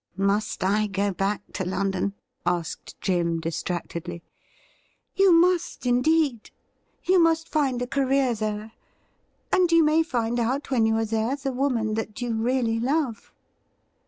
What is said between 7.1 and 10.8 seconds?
must find a career there, and you may find out